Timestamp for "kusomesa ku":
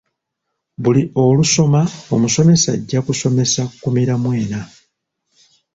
3.07-3.87